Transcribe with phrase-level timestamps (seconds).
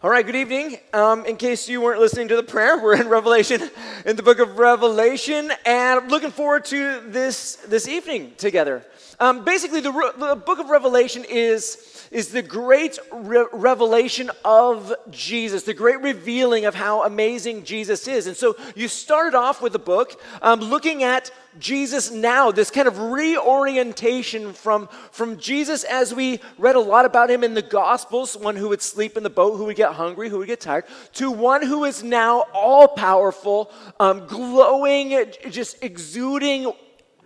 [0.00, 0.78] All right, good evening.
[0.92, 3.68] Um, in case you weren't listening to the prayer, we're in Revelation,
[4.06, 8.86] in the book of Revelation, and I'm looking forward to this this evening together.
[9.18, 15.64] Um, basically, the, the book of Revelation is, is the great re- revelation of Jesus,
[15.64, 18.28] the great revealing of how amazing Jesus is.
[18.28, 22.86] And so you started off with the book um, looking at Jesus now, this kind
[22.86, 28.36] of reorientation from, from Jesus as we read a lot about him in the Gospels,
[28.36, 30.84] one who would sleep in the boat, who would get hungry, who would get tired,
[31.14, 36.72] to one who is now all powerful, um, glowing, just exuding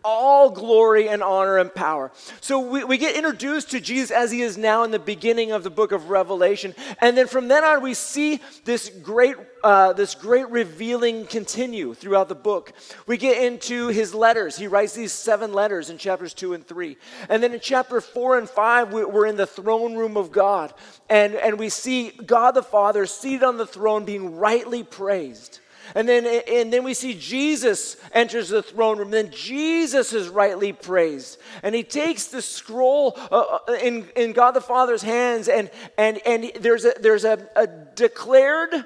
[0.05, 2.11] all glory and honor and power.
[2.41, 5.63] So we, we get introduced to Jesus as he is now in the beginning of
[5.63, 6.75] the book of Revelation.
[7.01, 12.29] And then from then on, we see this great, uh, this great revealing continue throughout
[12.29, 12.73] the book.
[13.07, 14.57] We get into his letters.
[14.57, 16.97] He writes these seven letters in chapters two and three.
[17.29, 20.75] And then in chapter four and five, we're in the throne room of God.
[21.09, 25.61] And, and we see God the Father seated on the throne being rightly praised.
[25.95, 29.11] And then, and then we see Jesus enters the throne room.
[29.11, 31.39] Then Jesus is rightly praised.
[31.63, 36.21] And he takes the scroll uh, uh, in, in God the Father's hands, and, and,
[36.27, 38.85] and there's, a, there's a, a declared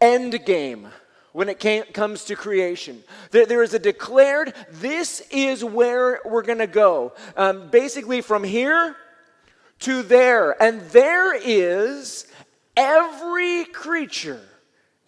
[0.00, 0.88] end game
[1.32, 3.02] when it came, comes to creation.
[3.30, 7.12] There, there is a declared, this is where we're going to go.
[7.36, 8.96] Um, basically, from here
[9.80, 10.60] to there.
[10.60, 12.26] And there is
[12.76, 14.40] every creature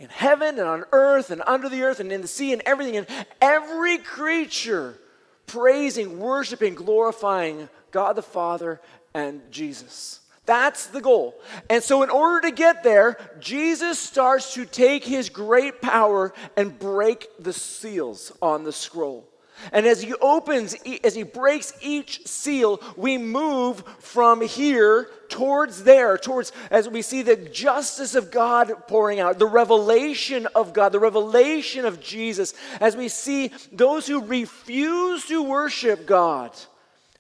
[0.00, 2.96] in heaven and on earth and under the earth and in the sea and everything,
[2.96, 3.06] and
[3.40, 4.98] every creature
[5.46, 8.80] praising, worshiping, glorifying God the Father
[9.14, 10.20] and Jesus.
[10.46, 11.34] That's the goal.
[11.68, 16.76] And so, in order to get there, Jesus starts to take his great power and
[16.76, 19.29] break the seals on the scroll.
[19.72, 26.18] And as he opens, as he breaks each seal, we move from here towards there,
[26.18, 30.98] towards as we see the justice of God pouring out, the revelation of God, the
[30.98, 36.52] revelation of Jesus, as we see those who refuse to worship God.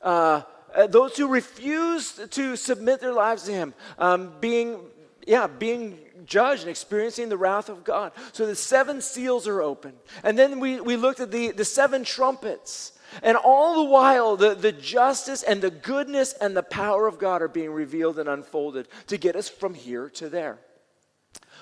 [0.02, 0.42] Uh,
[0.74, 4.80] uh those who refuse to submit their lives to Him, um, being,
[5.26, 5.98] yeah, being
[6.30, 8.12] judged and experiencing the wrath of God.
[8.32, 9.92] So the seven seals are open.
[10.22, 12.92] And then we, we looked at the, the seven trumpets.
[13.22, 17.42] And all the while, the, the justice and the goodness and the power of God
[17.42, 20.60] are being revealed and unfolded to get us from here to there.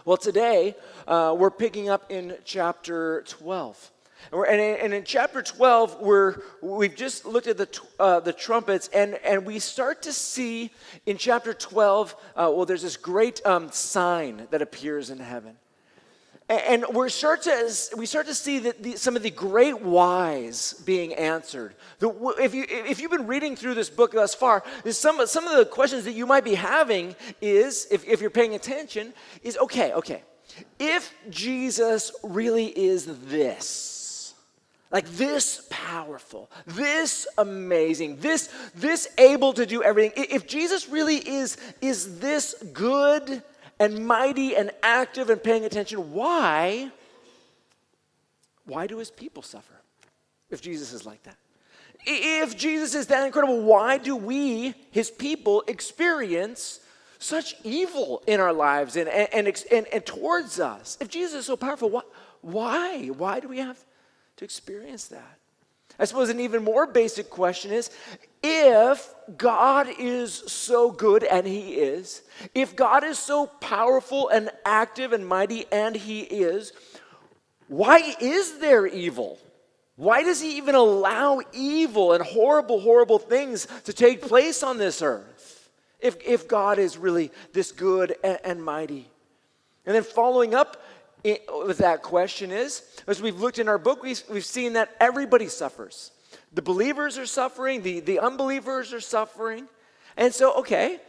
[0.05, 0.77] Well, today,
[1.07, 3.91] uh, we're picking up in chapter 12.
[4.33, 9.47] And in, chapter 12, we're, we've just looked at the, uh, the trumpets, and, and
[9.47, 10.71] we start to see
[11.07, 15.57] in chapter 12, uh, well, there's this great um, sign that appears in heaven.
[16.49, 19.81] And, and we start to, we start to see that the, some of the great
[19.81, 21.75] whys being answered.
[21.99, 25.57] The, if, you, if you've been reading through this book thus far, some, some of
[25.57, 29.13] the questions that you might be having is, if, if you're paying attention,
[29.43, 30.23] is okay, okay,
[30.79, 33.98] if Jesus really is this,
[34.91, 40.25] like this powerful, this amazing, this this able to do everything.
[40.31, 43.43] If Jesus really is is this good
[43.79, 46.91] and mighty and active and paying attention, why
[48.65, 49.75] why do his people suffer?
[50.51, 51.37] If Jesus is like that.
[52.07, 56.81] If Jesus is that incredible, why do we, his people, experience
[57.19, 60.97] such evil in our lives and, and, and, and, towards us?
[61.01, 62.03] If Jesus is so powerful, why?
[62.41, 63.85] Why, why do we have
[64.39, 65.39] to experience that.
[65.99, 67.91] I suppose an even more basic question is
[68.43, 72.23] if God is so good, and He is,
[72.55, 76.73] if God is so powerful and active and mighty, and He is,
[77.67, 79.39] why is there evil?
[79.97, 85.03] Why does He even allow evil and horrible, horrible things to take place on this
[85.03, 85.69] earth?
[85.99, 89.09] If, if God is really this good and, and mighty.
[89.85, 90.81] And then following up,
[91.25, 95.49] with that question is, as we've looked in our book, we've, we've seen that everybody
[95.49, 96.13] suffers.
[96.53, 99.69] The believers are suffering, the, the unbelievers are suffering.
[100.17, 101.01] And so, okay,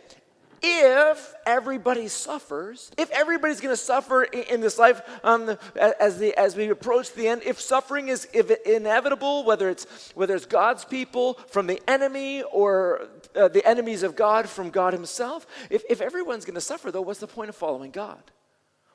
[0.61, 5.57] if everybody suffers, if everybody's going to suffer in, in, this life um,
[5.99, 10.35] as, the, as we approach the end, if suffering is if inevitable, whether it's, whether
[10.35, 15.47] it's God's people from the enemy or uh, the enemies of God from God Himself,
[15.69, 18.21] if, if everyone's going to suffer, though, what's the point of following God?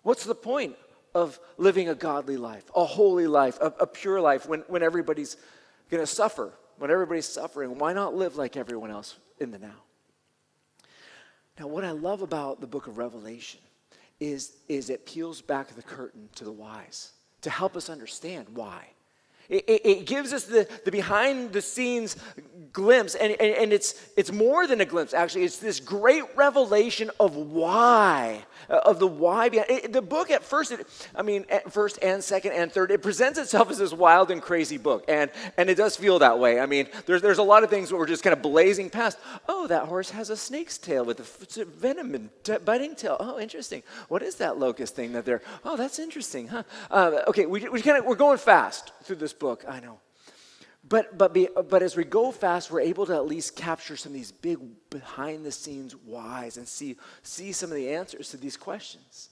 [0.02, 0.76] What's the point
[1.14, 5.36] of living a godly life, a holy life, a, a pure life when, when everybody's
[5.90, 7.78] going to suffer, when everybody's suffering.
[7.78, 9.82] Why not live like everyone else in the now?
[11.58, 13.60] Now, what I love about the book of Revelation
[14.18, 17.12] is, is it peels back the curtain to the wise
[17.42, 18.88] to help us understand why.
[19.48, 22.16] It, it, gives us the, the behind the scenes
[22.72, 25.44] glimpse, and, and, and, it's, it's more than a glimpse, actually.
[25.44, 30.42] It's this great revelation of why, uh, of the why behind it, The book at
[30.42, 34.30] first, it, I mean, first and second and third, it presents itself as this wild
[34.30, 36.58] and crazy book, and, and it does feel that way.
[36.58, 39.18] I mean, there's, there's a lot of things where we're just kind of blazing past.
[39.48, 43.18] Oh, that horse has a snake's tail with a venom and t- biting tail.
[43.20, 43.82] Oh, interesting.
[44.08, 46.62] What is that locust thing that they're, oh, that's interesting, huh?
[46.90, 49.98] Uh, okay, we, we kind of, we're going fast through this book, I know.
[50.86, 54.10] But, but, be, but as we go fast, we're able to at least capture some
[54.10, 54.58] of these big
[54.90, 59.30] behind the scenes whys and see, see some of the answers to these questions.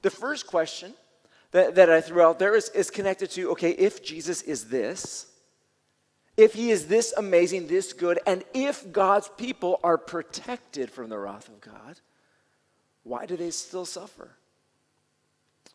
[0.00, 0.94] The first question
[1.50, 5.26] that, that I threw out there is, is connected to okay, if Jesus is this,
[6.38, 11.18] if he is this amazing, this good, and if God's people are protected from the
[11.18, 12.00] wrath of God,
[13.02, 14.30] why do they still suffer?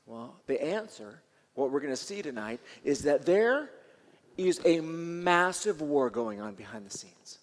[0.05, 1.21] Well, the answer,
[1.55, 3.69] what we're going to see tonight, is that there
[4.37, 7.39] is a massive war going on behind the scenes.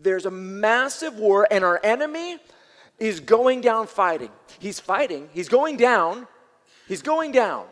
[0.00, 2.38] There's a massive war, and our enemy
[2.98, 4.30] is going down fighting.
[4.58, 6.26] He's fighting, he's going down,
[6.86, 7.66] he's going down.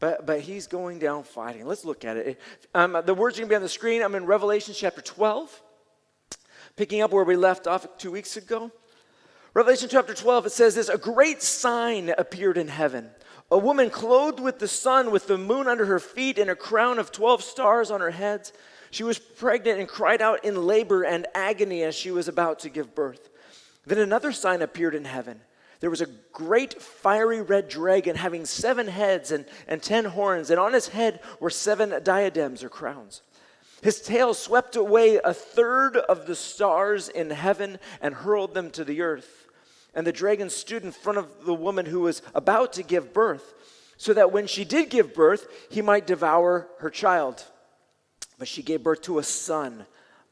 [0.00, 1.66] But, but he's going down fighting.
[1.66, 2.40] Let's look at it.
[2.74, 4.02] Um, the words are going to be on the screen.
[4.02, 5.62] I'm in Revelation chapter 12,
[6.76, 8.70] picking up where we left off two weeks ago.
[9.54, 13.10] Revelation chapter 12, it says this A great sign appeared in heaven
[13.50, 16.98] a woman clothed with the sun, with the moon under her feet, and a crown
[16.98, 18.50] of 12 stars on her head.
[18.90, 22.68] She was pregnant and cried out in labor and agony as she was about to
[22.68, 23.30] give birth.
[23.86, 25.40] Then another sign appeared in heaven.
[25.80, 30.58] There was a great fiery red dragon having seven heads and, and ten horns, and
[30.58, 33.22] on his head were seven diadems or crowns.
[33.82, 38.84] His tail swept away a third of the stars in heaven and hurled them to
[38.84, 39.43] the earth.
[39.94, 43.54] And the dragon stood in front of the woman who was about to give birth,
[43.96, 47.44] so that when she did give birth, he might devour her child.
[48.38, 49.86] But she gave birth to a son,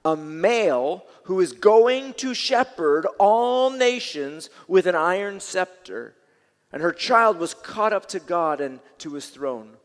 [0.04, 6.16] a male who is going to shepherd all nations with an iron scepter.
[6.72, 9.76] And her child was caught up to God and to his throne.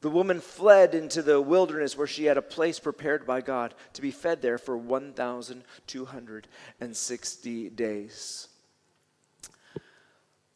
[0.00, 4.02] The woman fled into the wilderness where she had a place prepared by God to
[4.02, 8.48] be fed there for 1,260 days.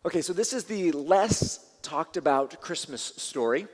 [0.06, 3.66] Okay, so this is the less talked about Christmas story.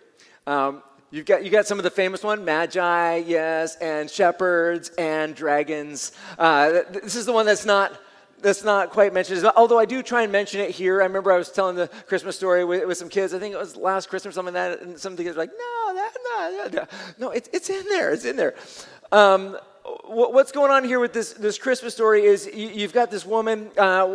[0.46, 5.34] Um, you've got, you got some of the famous one, Magi, yes, and shepherds and
[5.34, 6.12] dragons.
[6.38, 8.00] Uh, this is the one that's not
[8.40, 9.44] that's not quite mentioned.
[9.56, 11.02] Although I do try and mention it here.
[11.02, 13.34] I remember I was telling the Christmas story with, with some kids.
[13.34, 15.42] I think it was last Christmas, something like that, and some of the kids were
[15.42, 16.86] like, "No, that, no, no,
[17.18, 18.10] no, it, it's in there.
[18.10, 18.54] It's in there."
[19.12, 23.26] Um, what's going on here with this, this Christmas story is you, have got this
[23.26, 24.06] woman, uh,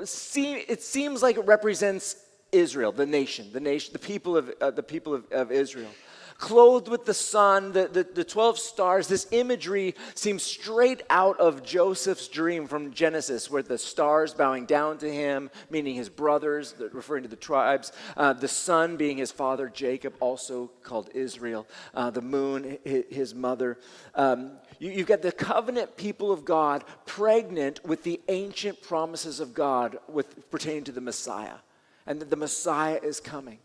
[0.00, 2.16] it seems like it represents
[2.52, 5.90] Israel, the nation, the nation, the people of, uh, the people of, of Israel
[6.38, 9.08] clothed with the sun, the, the, the 12 stars.
[9.08, 14.98] This imagery seems straight out of Joseph's dream from Genesis, where the stars bowing down
[14.98, 19.68] to him, meaning his brothers, referring to the tribes, uh, the sun being his father,
[19.68, 23.78] Jacob, also called Israel, uh, the moon, his mother.
[24.14, 24.52] Um,
[24.84, 29.98] you, you've got the covenant people of God pregnant with the ancient promises of God
[30.08, 31.56] with, pertaining to the Messiah,
[32.06, 33.58] and that the Messiah is coming.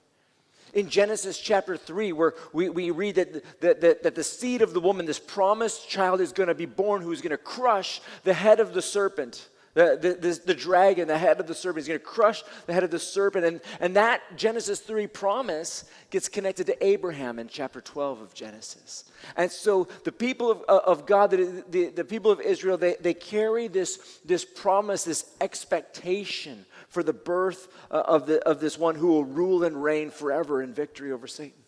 [0.73, 4.73] In Genesis chapter 3, where we, we read that, that, that, that the seed of
[4.73, 8.33] the woman, this promised child, is going to be born who's going to crush the
[8.33, 9.49] head of the serpent.
[9.75, 12.83] The, the, the, dragon, the head of the serpent, is going to crush the head
[12.83, 13.45] of the serpent.
[13.45, 19.05] And, and that Genesis 3 promise gets connected to Abraham in chapter 12 of Genesis.
[19.37, 23.13] And so the people of, of God, the, the, the people of Israel, they, they
[23.13, 28.95] carry this, this promise, this expectation for the birth uh, of, the, of this one
[28.95, 31.59] who will rule and reign forever in victory over Satan.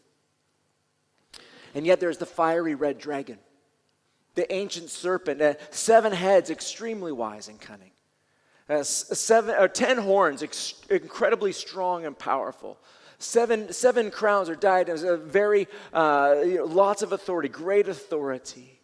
[1.73, 3.37] And yet there's the fiery red dragon,
[4.35, 7.91] the ancient serpent, uh, seven heads, extremely wise and cunning,
[8.69, 12.77] uh, seven or ten horns, ex- incredibly strong and powerful.
[13.19, 18.79] Seven, seven crowns or diadems, very uh, you know, lots of authority, great authority.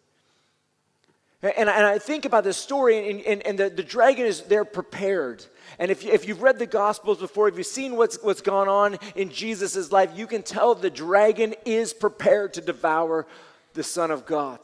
[1.42, 4.64] And, and I think about this story, and, and, and the, the dragon is there
[4.64, 5.44] prepared.
[5.80, 8.68] And if, you, if you've read the Gospels before, if you've seen what's, what's gone
[8.68, 13.26] on in Jesus' life, you can tell the dragon is prepared to devour
[13.74, 14.60] the Son of God.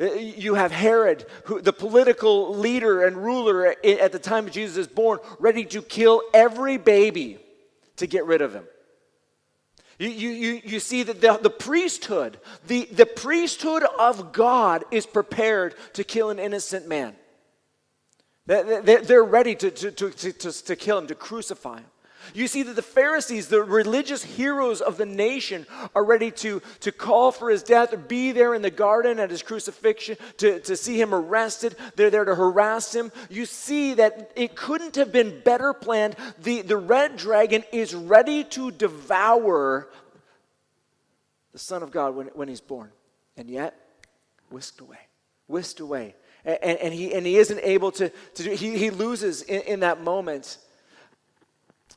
[0.00, 4.88] Uh, you have Herod, who, the political leader and ruler at the time Jesus is
[4.88, 7.38] born, ready to kill every baby
[7.96, 8.64] to get rid of him.
[9.98, 15.74] You, you, you see that the, the priesthood, the, the priesthood of God is prepared
[15.92, 17.14] to kill an innocent man.
[18.46, 21.86] They're ready to, to, to, to, to kill him, to crucify him.
[22.34, 26.92] You see that the Pharisees, the religious heroes of the nation, are ready to, to
[26.92, 30.76] call for his death or be there in the garden at his crucifixion to, to
[30.76, 31.76] see him arrested.
[31.96, 33.12] They're there to harass him.
[33.28, 36.16] You see that it couldn't have been better planned.
[36.42, 39.88] The, the red dragon is ready to devour
[41.52, 42.90] the Son of God when, when he's born.
[43.36, 43.74] And yet,
[44.50, 44.98] whisked away,
[45.46, 46.14] whisked away.
[46.44, 49.80] And, and, he, and he isn't able to, to do, he, he loses in, in
[49.80, 50.58] that moment.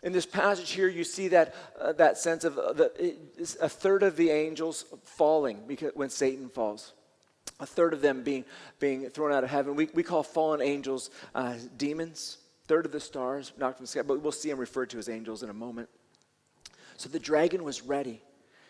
[0.05, 3.17] In this passage here, you see that, uh, that sense of uh, the,
[3.59, 6.93] a third of the angels falling because, when Satan falls.
[7.59, 8.45] A third of them being,
[8.79, 9.75] being thrown out of heaven.
[9.75, 12.37] We, we call fallen angels uh, demons.
[12.67, 15.09] Third of the stars knocked from the sky, but we'll see them referred to as
[15.09, 15.89] angels in a moment.
[16.97, 18.21] So the dragon was ready.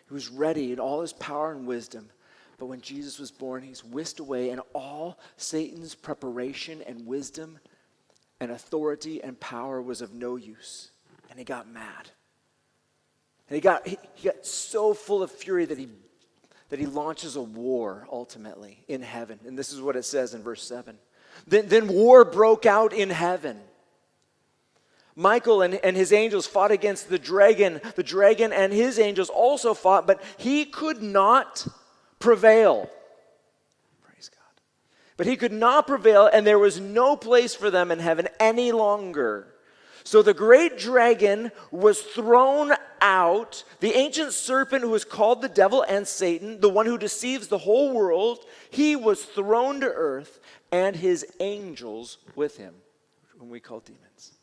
[0.08, 2.08] He was ready in all his power and wisdom.
[2.56, 7.58] But when Jesus was born, he's whisked away, and all Satan's preparation and wisdom
[8.40, 10.92] and authority and power was of no use
[11.30, 12.10] and he got mad.
[13.48, 15.88] And he got, he, he got so full of fury that he,
[16.70, 19.38] that he launches a war ultimately in heaven.
[19.46, 20.98] And this is what it says in verse 7.
[21.46, 23.60] Then, then war broke out in heaven.
[25.14, 27.80] Michael and, and his angels fought against the dragon.
[27.94, 31.66] The dragon and his angels also fought, but he could not
[32.18, 32.90] prevail.
[34.02, 34.62] Praise God.
[35.16, 38.72] But he could not prevail, and there was no place for them in heaven any
[38.72, 39.54] longer.
[40.06, 45.82] So the great dragon was thrown out, the ancient serpent who is called the devil
[45.82, 50.38] and Satan, the one who deceives the whole world, he was thrown to earth
[50.70, 52.72] and his angels with him,
[53.36, 54.34] whom we call demons.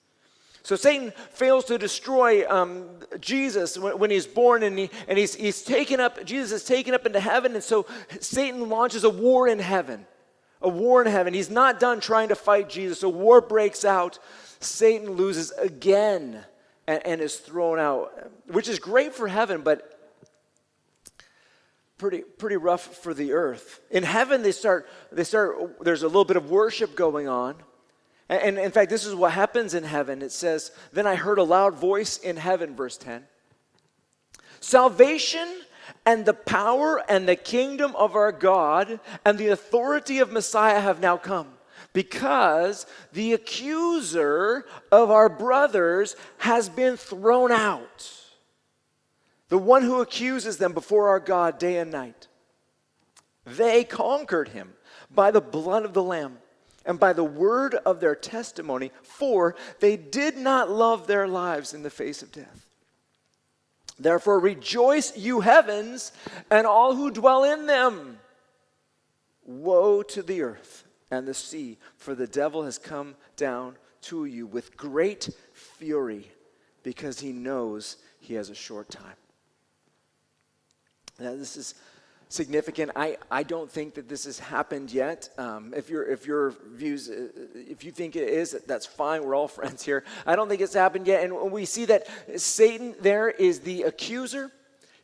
[0.63, 2.89] So Satan fails to destroy um,
[3.21, 6.93] Jesus when, when, he's born, and, he, and he's, he's taken up, Jesus is taken
[6.93, 7.85] up into heaven, and so
[8.19, 10.07] Satan launches a war in heaven.
[10.61, 11.33] A war in heaven.
[11.33, 13.03] He's not done trying to fight Jesus.
[13.03, 14.19] A war breaks out.
[14.63, 16.43] Satan loses again
[16.87, 19.89] and, and is thrown out, which is great for heaven, but
[21.97, 23.79] pretty pretty rough for the earth.
[23.89, 25.83] In heaven, they start they start.
[25.83, 27.55] There's a little bit of worship going on,
[28.27, 30.21] and, and, in fact, this is what happens in heaven.
[30.21, 33.25] It says, "Then I heard a loud voice in heaven." Verse ten.
[34.59, 35.47] Salvation
[36.05, 40.99] and the power and the kingdom of our God and the authority of Messiah have
[40.99, 41.47] now come
[41.93, 48.11] because the accuser of our brothers has been thrown out.
[49.49, 52.27] The one who accuses them before our God day and night.
[53.45, 54.73] They conquered him
[55.13, 56.39] by the blood of the Lamb
[56.85, 61.83] and by the word of their testimony, for they did not love their lives in
[61.83, 62.65] the face of death.
[63.99, 66.11] Therefore, rejoice, you heavens,
[66.49, 68.19] and all who dwell in them.
[69.45, 74.47] Woe to the earth and the sea, for the devil has come down to you
[74.47, 76.31] with great fury
[76.81, 79.15] because he knows he has a short time.
[81.19, 81.75] Now, this is
[82.29, 82.91] significant.
[82.95, 85.29] I, I don't think that this has happened yet.
[85.37, 89.23] Um, if, your if your views, uh, if you think it is, that's fine.
[89.23, 90.03] We're all friends here.
[90.25, 91.23] I don't think it's happened yet.
[91.23, 94.51] And we see that Satan there is the accuser.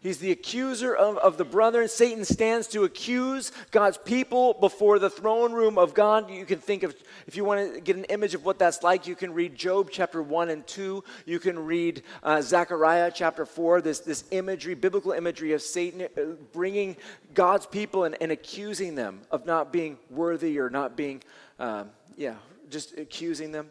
[0.01, 1.89] He's the accuser of, of the brethren.
[1.89, 6.32] Satan stands to accuse God's people before the throne room of God.
[6.32, 6.96] You can think of,
[7.27, 9.89] if you want to get an image of what that's like, you can read Job
[9.91, 11.03] chapter 1 and 2.
[11.25, 16.22] You can read uh, Zechariah chapter 4, this, this imagery, biblical imagery of Satan uh,
[16.53, 16.96] bringing
[17.34, 21.22] God's people and, and accusing them of not being worthy or not being,
[21.60, 22.36] um, yeah,
[22.70, 23.68] just accusing them.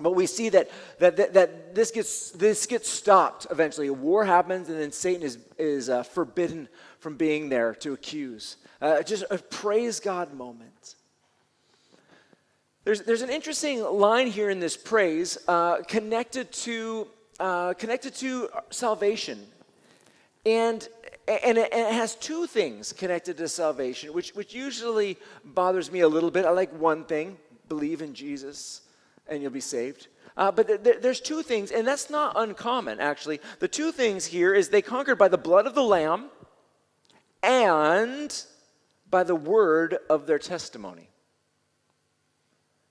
[0.00, 3.88] But we see that, that, that, that, this, gets, this gets stopped eventually.
[3.88, 6.68] A war happens, and then Satan is, is uh, forbidden
[7.00, 8.56] from being there to accuse.
[8.80, 10.94] Uh, just a praise God moment.
[12.84, 17.08] There's, there's an interesting line here in this praise uh, connected, to,
[17.40, 19.44] uh, connected to salvation.
[20.46, 20.88] And,
[21.26, 26.00] and, it, and it has two things connected to salvation, which, which usually bothers me
[26.00, 26.46] a little bit.
[26.46, 27.36] I like one thing
[27.68, 28.82] believe in Jesus
[29.28, 30.08] and you'll be saved.
[30.36, 33.40] Uh, but th- th- there's two things, and that's not uncommon, actually.
[33.58, 36.30] The two things here is they conquered by the blood of the Lamb
[37.42, 38.44] and
[39.10, 41.08] by the word of their testimony.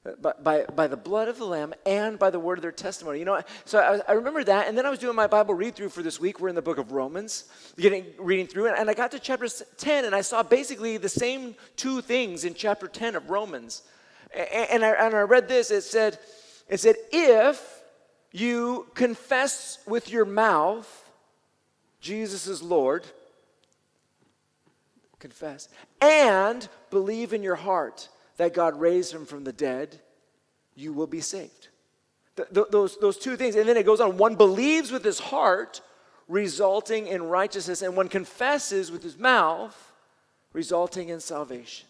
[0.06, 2.72] Uh, by, by, by, the blood of the Lamb and by the word of their
[2.72, 3.20] testimony.
[3.20, 5.76] You know, so I, I, remember that, and then I was doing my Bible read
[5.76, 6.40] through for this week.
[6.40, 7.46] We're in the book of Romans,
[7.78, 11.10] getting reading through it, and I got to chapter 10, and I saw basically the
[11.10, 13.84] same two things in chapter 10 of Romans.
[14.34, 16.20] And I, and I read this it said,
[16.68, 17.82] it said, if
[18.32, 21.06] you confess with your mouth
[22.00, 23.06] Jesus is Lord,
[25.20, 25.68] confess,
[26.02, 30.00] and believe in your heart that God raised him from the dead,
[30.76, 31.70] you will be saved.
[32.36, 33.56] Th- th- those, those two things.
[33.56, 35.82] And then it goes on one believes with his heart,
[36.28, 39.92] resulting in righteousness, and one confesses with his mouth,
[40.54, 41.87] resulting in salvation.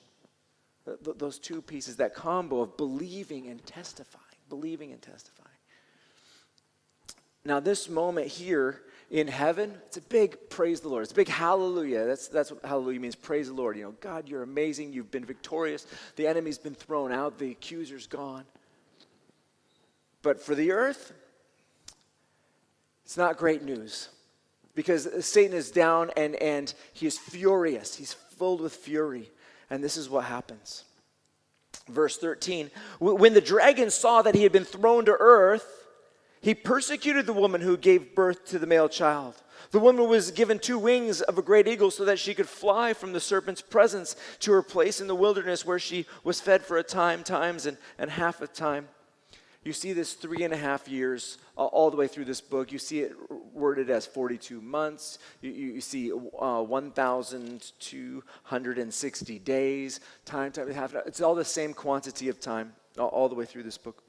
[0.88, 5.50] Th- th- those two pieces, that combo of believing and testifying, believing and testifying.
[7.44, 11.04] Now, this moment here in heaven, it's a big praise the Lord.
[11.04, 12.06] It's a big hallelujah.
[12.06, 13.76] That's, that's what hallelujah means praise the Lord.
[13.76, 14.94] You know, God, you're amazing.
[14.94, 15.86] You've been victorious.
[16.16, 18.46] The enemy's been thrown out, the accuser's gone.
[20.22, 21.14] But for the earth,
[23.04, 24.08] it's not great news
[24.74, 27.96] because Satan is down and, and he is furious.
[27.96, 29.30] He's filled with fury.
[29.70, 30.84] And this is what happens.
[31.88, 32.70] Verse 13
[33.00, 35.88] When the dragon saw that he had been thrown to earth,
[36.42, 39.36] he persecuted the woman who gave birth to the male child.
[39.72, 42.94] The woman was given two wings of a great eagle so that she could fly
[42.94, 46.78] from the serpent's presence to her place in the wilderness where she was fed for
[46.78, 48.88] a time, times, and, and half a time.
[49.64, 52.72] You see this three and a half years uh, all the way through this book.
[52.72, 53.14] You see it
[53.54, 55.20] worded as 42 months.
[55.42, 60.94] You, you, you see uh, 1,260 days, time, time, half.
[61.06, 64.04] It's all the same quantity of time all, all the way through this book.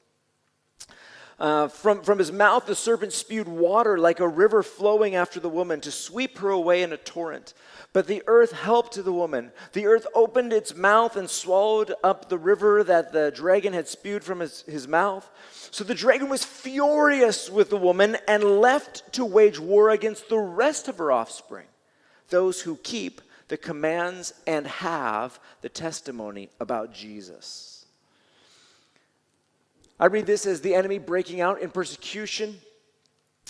[1.38, 5.49] Uh, from, from his mouth, the serpent spewed water like a river flowing after the
[5.49, 7.55] woman to sweep her away in a torrent.
[7.92, 9.50] But the earth helped the woman.
[9.73, 14.23] The earth opened its mouth and swallowed up the river that the dragon had spewed
[14.23, 15.28] from his, his mouth.
[15.71, 20.38] So the dragon was furious with the woman and left to wage war against the
[20.38, 21.66] rest of her offspring,
[22.28, 27.87] those who keep the commands and have the testimony about Jesus.
[29.99, 32.61] I read this as the enemy breaking out in persecution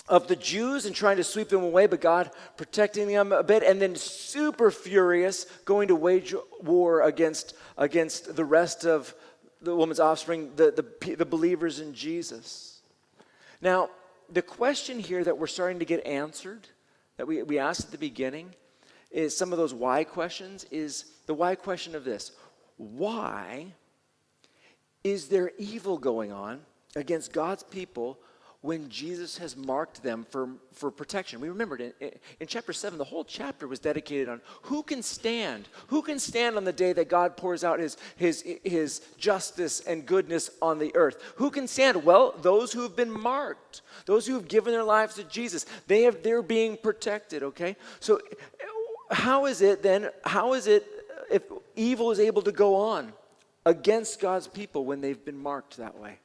[0.06, 3.62] of the Jews and trying to sweep them away, but God protecting them a bit,
[3.62, 9.14] and then super furious, going to wage war against, against the rest of
[9.60, 12.80] the woman's offspring, the, the, the believers in Jesus.
[13.60, 13.90] Now,
[14.30, 16.68] the question here that we're starting to get answered,
[17.16, 18.54] that we, we asked at the beginning,
[19.10, 22.32] is some of those why questions, is the why question of this.
[22.76, 23.72] Why
[25.02, 26.60] is there evil going on
[26.94, 28.18] against God's people
[28.60, 31.40] when Jesus has marked them for, for protection?
[31.40, 31.92] We remembered in,
[32.40, 35.68] in chapter 7, the whole chapter was dedicated on who can stand?
[35.88, 40.04] Who can stand on the day that God pours out his, his, his justice and
[40.04, 41.22] goodness on the earth?
[41.36, 42.04] Who can stand?
[42.04, 46.02] Well, those who have been marked, those who have given their lives to Jesus, they
[46.02, 47.76] have, they're being protected, okay?
[48.00, 48.20] So,
[49.10, 50.86] how is it then, how is it
[51.30, 51.42] if
[51.76, 53.12] evil is able to go on?
[53.68, 56.18] against God's people when they've been marked that way?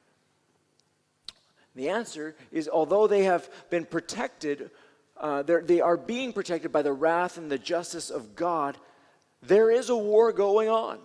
[1.74, 4.70] The answer is although they have been protected,
[5.16, 8.78] uh, they are being protected by the wrath and the justice of God,
[9.42, 10.98] there is a war going on.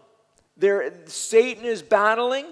[0.58, 2.46] There, Satan is battling,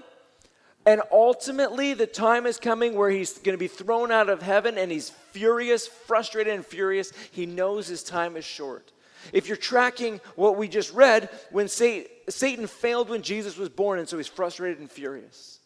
[0.86, 4.78] and ultimately the time is coming where he's going to be thrown out of heaven
[4.78, 7.12] and he's furious, frustrated, and furious.
[7.32, 8.94] He knows his time is short.
[9.34, 14.00] If you're tracking what we just read, when Satan, Satan failed when Jesus was born,
[14.00, 15.57] and so he's frustrated and furious.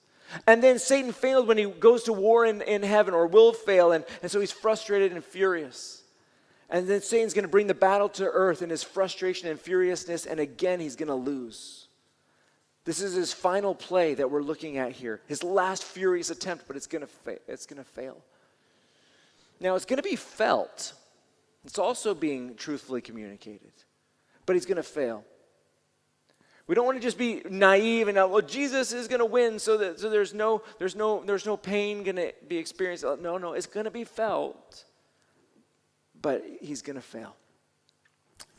[0.48, 3.92] And then Satan failed when he goes to war in, in heaven, or will fail,
[3.92, 6.04] and, and so he's frustrated and furious.
[6.70, 10.26] And then Satan's going to bring the battle to earth in his frustration and furiousness,
[10.26, 11.88] and again he's going to lose.
[12.86, 15.22] This is his final play that we're looking at here.
[15.28, 18.18] His last furious attempt, but it's going to fa- it's going to fail.
[19.60, 20.94] Now it's going to be felt
[21.66, 23.72] it's also being truthfully communicated.
[24.46, 25.24] But he's going to fail.
[26.68, 29.78] We don't want to just be naive and well, Jesus is going to win, so
[29.78, 33.04] that so there's no there's no there's no pain going to be experienced.
[33.04, 34.86] No, no, it's going to be felt,
[36.22, 37.36] but he's going to fail.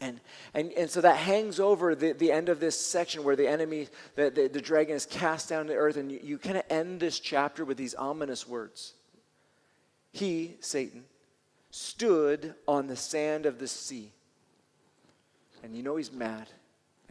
[0.01, 0.21] And,
[0.53, 3.87] and, and so that hangs over the, the end of this section where the enemy,
[4.17, 6.99] the, the, the dragon is cast down to earth, and you, you kind of end
[6.99, 8.95] this chapter with these ominous words.
[10.11, 11.05] He, Satan,
[11.71, 14.11] stood on the sand of the sea.
[15.63, 16.49] And you know he's mad.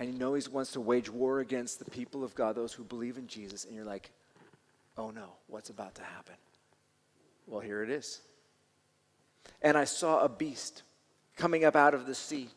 [0.01, 2.83] And you know he wants to wage war against the people of God, those who
[2.83, 3.65] believe in Jesus.
[3.65, 4.09] And you're like,
[4.97, 6.35] oh no, what's about to happen?
[7.45, 8.21] Well, here it is.
[9.61, 10.83] And I saw a beast
[11.37, 12.49] coming up out of the sea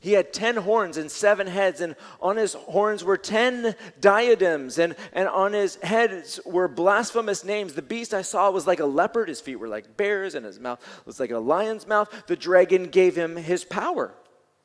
[0.00, 4.96] he had 10 horns and seven heads, and on his horns were 10 diadems, and,
[5.12, 7.74] and on his heads were blasphemous names.
[7.74, 10.58] The beast I saw was like a leopard, his feet were like bears, and his
[10.58, 12.10] mouth was like a lion's mouth.
[12.26, 14.14] The dragon gave him his power,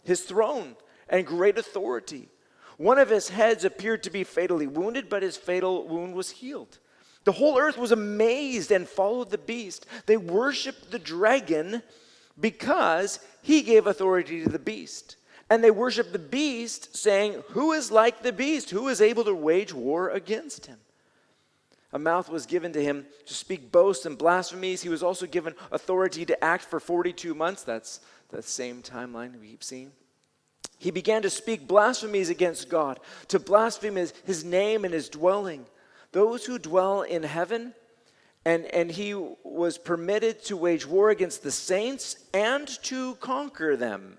[0.06, 0.78] his throne,
[1.10, 2.30] and great authority.
[2.78, 6.80] One of his heads appeared to be fatally wounded, but his fatal wound was healed.
[7.24, 9.86] The whole earth was amazed and followed the beast.
[10.06, 11.82] They worshiped the dragon
[12.40, 15.16] because he gave authority to the beast.
[15.50, 18.72] And they worshiped the beast, saying, Who is like the beast?
[18.72, 20.80] Who is able to wage war against him?
[21.94, 24.82] A mouth was given to him to speak boasts and blasphemies.
[24.82, 27.64] He was also given authority to act for 42 months.
[27.64, 29.92] That's the same timeline we keep seeing.
[30.78, 35.66] He began to speak blasphemies against God, to blaspheme his, his name and his dwelling.
[36.12, 37.74] Those who dwell in heaven,
[38.46, 44.18] and, and he was permitted to wage war against the saints and to conquer them.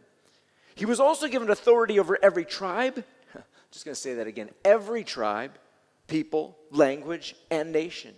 [0.75, 3.03] He was also given authority over every tribe.
[3.71, 5.53] Just going to say that again every tribe,
[6.07, 8.14] people, language, and nation.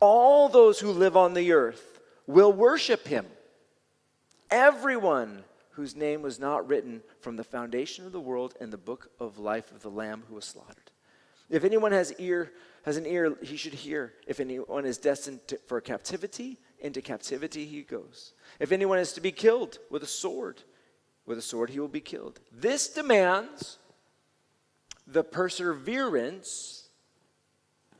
[0.00, 3.26] All those who live on the earth will worship him.
[4.50, 5.44] Everyone
[5.78, 9.38] whose name was not written from the foundation of the world in the book of
[9.38, 10.90] life of the Lamb who was slaughtered.
[11.48, 12.50] If anyone has ear,
[12.84, 14.12] has an ear, he should hear.
[14.26, 18.32] If anyone is destined to, for captivity, into captivity he goes.
[18.58, 20.62] If anyone is to be killed with a sword,
[21.26, 22.40] with a sword he will be killed.
[22.50, 23.78] This demands
[25.06, 26.88] the perseverance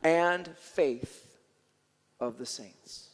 [0.03, 1.39] and faith
[2.19, 3.11] of the saints.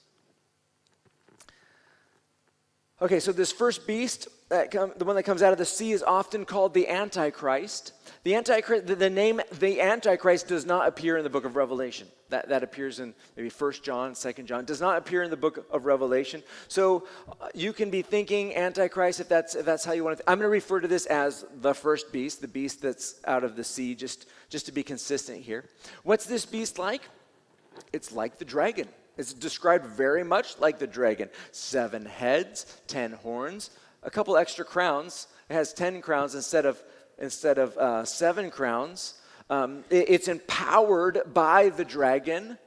[3.02, 4.28] Okay, so this first beast,
[4.70, 7.92] come, the one that comes out of the sea, is often called the Antichrist.
[8.22, 12.08] The Antichrist, the, the, name the Antichrist does not appear in the book of Revelation.
[12.30, 14.64] That, that appears in maybe First John, Second John.
[14.64, 16.42] does not appear in the book of Revelation.
[16.68, 17.06] So
[17.40, 20.30] uh, you can be thinking Antichrist if that's if that's how you want to.
[20.30, 23.56] I'm going to refer to this as the first beast, the beast that's out of
[23.56, 25.64] the sea, just just to be consistent here.
[26.02, 27.02] What's this beast like?
[27.92, 28.88] It's like the dragon.
[29.16, 31.28] It's described very much like the dragon.
[31.52, 33.70] Seven heads, ten horns,
[34.04, 35.26] a couple extra crowns.
[35.48, 36.82] It has ten crowns instead of
[37.18, 39.14] instead of uh, seven crowns.
[39.50, 42.58] Um, it, it's empowered by the dragon.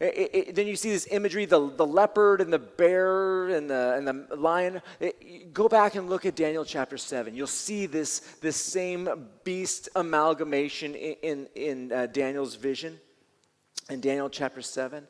[0.00, 3.94] It, it, then you see this imagery the, the leopard and the bear and the,
[3.96, 4.80] and the lion.
[5.52, 7.34] go back and look at Daniel chapter 7.
[7.34, 9.08] You'll see this, this same
[9.42, 13.00] beast amalgamation in, in, in uh, Daniel's vision
[13.90, 15.04] in Daniel chapter 7.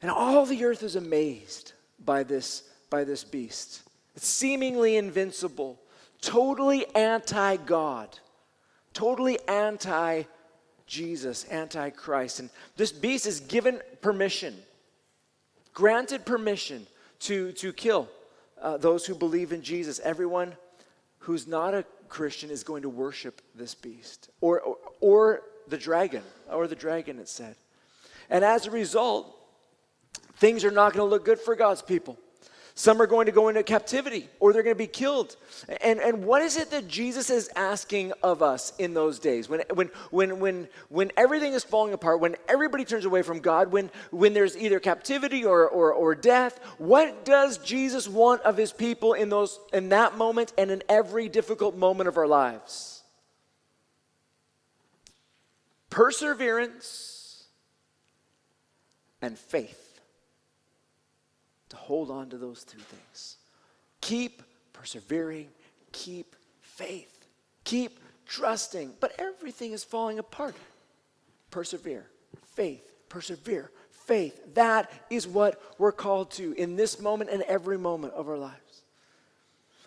[0.00, 1.72] And all the earth is amazed
[2.04, 3.82] by this, by this beast.
[4.16, 5.78] Seemingly invincible,
[6.20, 8.18] totally anti God,
[8.92, 10.24] totally anti
[10.86, 12.40] Jesus, anti Christ.
[12.40, 14.56] And this beast is given permission,
[15.72, 16.86] granted permission
[17.20, 18.08] to, to kill
[18.60, 20.00] uh, those who believe in Jesus.
[20.00, 20.54] Everyone
[21.20, 26.22] who's not a Christian is going to worship this beast or, or, or the dragon,
[26.50, 27.54] or the dragon, it said.
[28.28, 29.34] And as a result,
[30.36, 32.18] things are not going to look good for God's people.
[32.80, 35.36] Some are going to go into captivity or they're going to be killed.
[35.82, 39.50] And, and what is it that Jesus is asking of us in those days?
[39.50, 43.70] When, when, when, when, when everything is falling apart, when everybody turns away from God,
[43.70, 48.72] when, when there's either captivity or, or, or death, what does Jesus want of his
[48.72, 53.02] people in, those, in that moment and in every difficult moment of our lives?
[55.90, 57.44] Perseverance
[59.20, 59.89] and faith
[61.70, 63.38] to hold on to those two things.
[64.00, 65.48] Keep persevering,
[65.92, 67.26] keep faith,
[67.64, 68.92] keep trusting.
[69.00, 70.54] But everything is falling apart.
[71.50, 72.06] Persevere,
[72.54, 74.54] faith, persevere, faith.
[74.54, 78.82] That is what we're called to in this moment and every moment of our lives.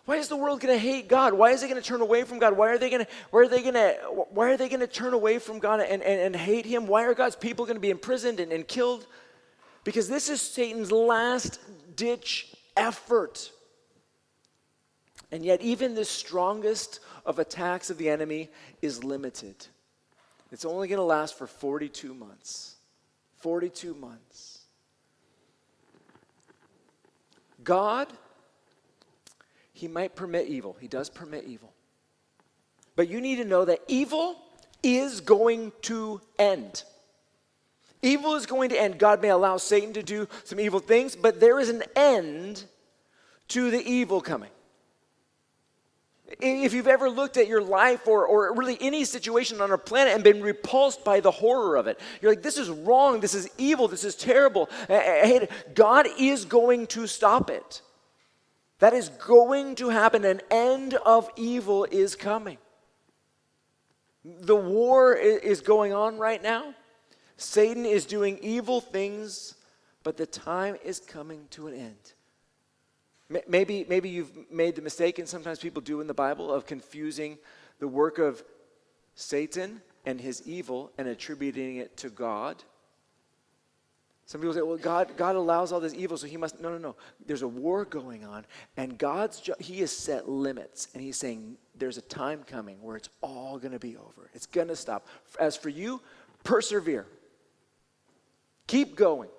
[0.06, 1.34] Why is the world going to hate God?
[1.34, 2.58] Why is it going to turn away from God?
[2.58, 3.94] Why are they going to why are they going to
[4.32, 6.88] why are they going to turn away from God and, and, and hate him?
[6.88, 9.08] Why are God's people going to be imprisoned and, and killed?
[9.84, 11.60] Because this is Satan's last
[11.96, 13.52] ditch effort.
[15.32, 18.50] And yet, even the strongest of attacks of the enemy
[18.82, 19.56] is limited.
[20.52, 22.76] It's only going to last for 42 months.
[23.40, 24.60] 42 months.
[27.64, 28.08] God,
[29.74, 30.78] He might permit evil.
[30.80, 31.74] He does permit evil.
[32.96, 34.38] But you need to know that evil
[34.84, 36.84] is going to end.
[38.04, 39.00] Evil is going to end.
[39.00, 42.66] God may allow Satan to do some evil things, but there is an end
[43.48, 44.50] to the evil coming.
[46.42, 50.16] If you've ever looked at your life or, or really any situation on our planet
[50.16, 53.50] and been repulsed by the horror of it, you're like, this is wrong, this is
[53.58, 54.70] evil, this is terrible.
[55.76, 57.82] God is going to stop it.
[58.80, 60.26] That is going to happen.
[60.26, 62.58] An end of evil is coming.
[64.26, 66.74] The war is going on right now.
[67.38, 69.56] Satan is doing evil things,
[70.04, 72.14] but the time is coming to an end.
[73.48, 77.38] Maybe, maybe you've made the mistake, and sometimes people do in the Bible, of confusing
[77.80, 78.44] the work of
[79.16, 82.64] Satan and his evil and attributing it to God.
[84.26, 86.62] Some people say, well, God, God allows all this evil, so he must.
[86.62, 86.96] No, no, no.
[87.26, 88.46] There's a war going on,
[88.78, 93.10] and God's, he has set limits, and he's saying, there's a time coming where it's
[93.22, 94.30] all going to be over.
[94.34, 95.08] It's going to stop.
[95.40, 96.02] As for you,
[96.44, 97.06] persevere.
[98.68, 99.30] Keep going.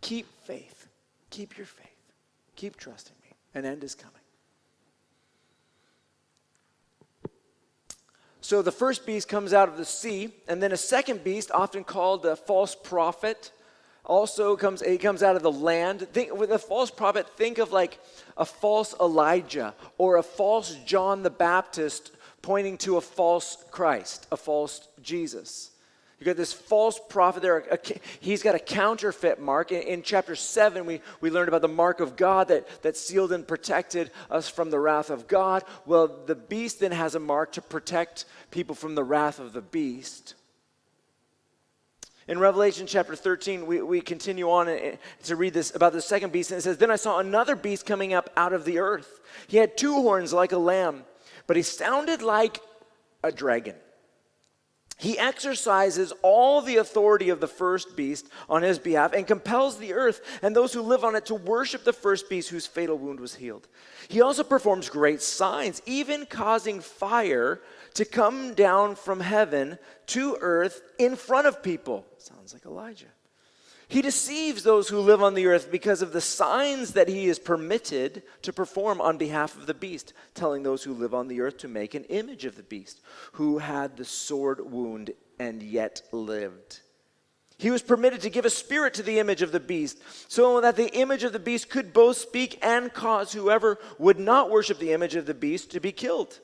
[0.00, 0.88] Keep faith.
[1.30, 1.88] Keep your faith.
[2.56, 3.30] Keep trusting me.
[3.54, 4.12] An end is coming.
[8.40, 11.82] So the first beast comes out of the sea, and then a second beast, often
[11.82, 13.52] called a false prophet,
[14.04, 16.02] also comes he comes out of the land.
[16.12, 17.98] Think with a false prophet, think of like
[18.36, 22.10] a false Elijah or a false John the Baptist
[22.42, 25.70] pointing to a false Christ, a false Jesus.
[26.18, 27.80] You got this false prophet there.
[28.20, 29.72] He's got a counterfeit mark.
[29.72, 33.46] In, chapter 7, we, we learned about the mark of God that, that sealed and
[33.46, 35.64] protected us from the wrath of God.
[35.86, 39.60] Well, the beast then has a mark to protect people from the wrath of the
[39.60, 40.34] beast.
[42.26, 46.00] In Revelation chapter 13, we, we continue on eh, eh, to read this about the
[46.00, 48.78] second beast, and it says, Then I saw another beast coming up out of the
[48.78, 49.20] earth.
[49.46, 51.04] He had two horns like a lamb,
[51.46, 52.60] but he sounded like
[53.22, 53.74] a dragon.
[54.96, 59.92] He exercises all the authority of the first beast on his behalf and compels the
[59.92, 63.18] earth and those who live on it to worship the first beast whose fatal wound
[63.18, 63.66] was healed.
[64.08, 67.60] He also performs great signs, even causing fire
[67.94, 72.06] to come down from heaven to earth in front of people.
[72.18, 73.06] Sounds like Elijah.
[73.88, 77.38] He deceives those who live on the earth because of the signs that he is
[77.38, 81.58] permitted to perform on behalf of the beast, telling those who live on the earth
[81.58, 83.00] to make an image of the beast,
[83.32, 86.80] who had the sword wound and yet lived.
[87.58, 90.76] He was permitted to give a spirit to the image of the beast, so that
[90.76, 94.92] the image of the beast could both speak and cause whoever would not worship the
[94.92, 96.40] image of the beast to be killed.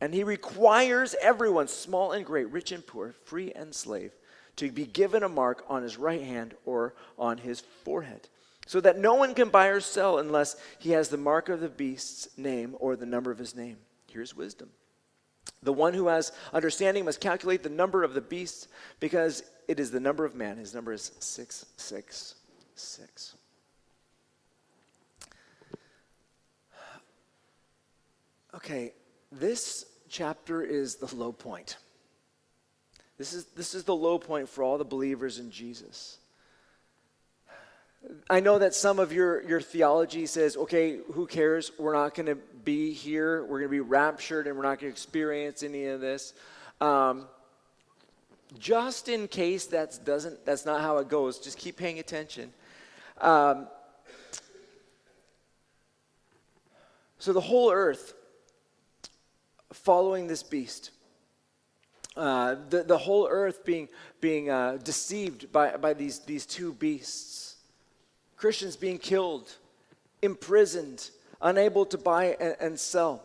[0.00, 4.12] And he requires everyone, small and great, rich and poor, free and slave,
[4.56, 8.28] to be given a mark on his right hand or on his forehead,
[8.66, 11.68] so that no one can buy or sell unless he has the mark of the
[11.68, 13.76] beast's name or the number of his name.
[14.10, 14.70] Here's wisdom.
[15.62, 18.68] The one who has understanding must calculate the number of the beast
[19.00, 20.56] because it is the number of man.
[20.56, 23.34] His number is 666.
[28.54, 28.92] Okay,
[29.30, 31.76] this chapter is the low point.
[33.22, 36.18] This is, this is the low point for all the believers in Jesus.
[38.28, 41.70] I know that some of your, your theology says, okay, who cares?
[41.78, 43.42] We're not going to be here.
[43.42, 46.34] We're going to be raptured and we're not going to experience any of this.
[46.80, 47.28] Um,
[48.58, 52.52] just in case that's, doesn't, that's not how it goes, just keep paying attention.
[53.20, 53.68] Um,
[57.20, 58.14] so the whole earth
[59.72, 60.90] following this beast.
[62.16, 63.88] Uh, the, the whole earth being,
[64.20, 67.56] being uh, deceived by, by these, these two beasts.
[68.36, 69.54] Christians being killed,
[70.20, 73.24] imprisoned, unable to buy and, and sell.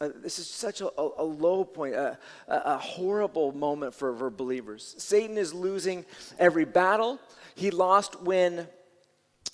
[0.00, 2.18] Uh, this is such a, a, a low point, a,
[2.48, 4.94] a, horrible moment for, for believers.
[4.98, 6.04] Satan is losing
[6.38, 7.18] every battle.
[7.54, 8.66] He lost when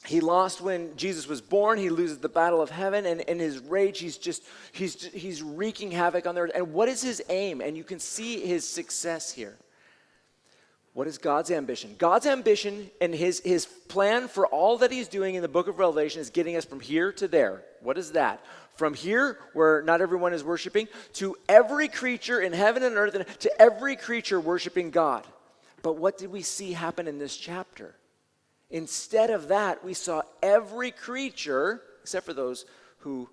[0.04, 1.78] he lost when Jesus was born.
[1.78, 5.92] He loses the battle of heaven, and in his rage, he's just he's he's wreaking
[5.92, 6.50] havoc on the earth.
[6.54, 7.60] And what is his aim?
[7.60, 9.56] And you can see his success here.
[10.94, 11.94] What is God's ambition?
[11.96, 15.78] God's ambition and his, his plan for all that he's doing in the book of
[15.78, 17.62] Revelation is getting us from here to there.
[17.80, 18.44] What is that?
[18.74, 23.26] From here, where not everyone is worshiping, to every creature in heaven and earth, and
[23.40, 25.26] to every creature worshiping God.
[25.82, 27.94] But what did we see happen in this chapter?
[28.72, 32.64] Instead of that, we saw every creature, except for those
[33.00, 33.28] who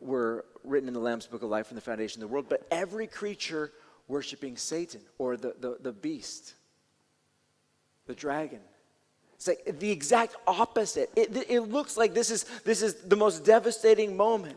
[0.00, 2.66] were written in the Lamb's Book of Life from the foundation of the world, but
[2.70, 3.72] every creature
[4.08, 6.54] worshiping Satan or the, the, the beast,
[8.06, 8.60] the dragon.
[9.34, 11.10] It's like the exact opposite.
[11.14, 14.56] It, it looks like this is, this is the most devastating moment.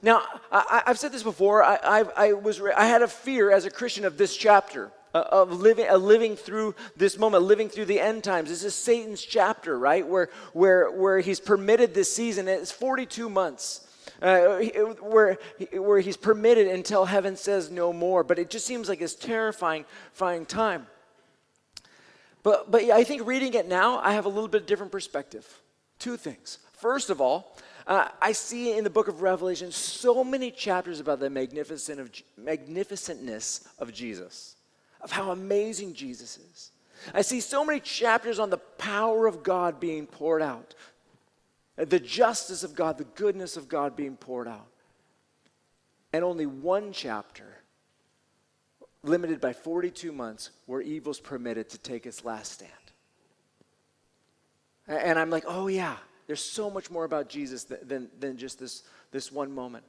[0.00, 1.62] Now, I, have said this before.
[1.62, 5.24] I, I, I, was, I had a fear as a Christian of this chapter uh,
[5.30, 8.48] of living, uh, living through this moment, living through the end times.
[8.48, 10.06] This is Satan's chapter, right?
[10.06, 12.48] Where, where, where he's permitted this season.
[12.48, 13.86] It's 42 months.
[14.20, 14.60] Uh,
[15.00, 15.36] where,
[15.72, 18.24] where he's permitted until heaven says no more.
[18.24, 20.86] But it just seems like this terrifying, terrifying time.
[22.42, 25.46] But, but I think reading it now, I have a little bit of different perspective.
[25.98, 26.58] Two things.
[26.72, 31.20] First of all, uh, I see in the book of Revelation so many chapters about
[31.20, 34.56] the magnificent of, magnificentness of Jesus
[35.02, 36.70] of how amazing Jesus is.
[37.12, 40.74] I see so many chapters on the power of God being poured out,
[41.76, 44.68] the justice of God, the goodness of God being poured out.
[46.12, 47.62] And only one chapter,
[49.02, 52.70] limited by 42 months, where evil's permitted to take its last stand.
[54.86, 58.58] And I'm like, oh, yeah, There's so much more about Jesus than, than, than just
[58.58, 59.84] this, this one moment.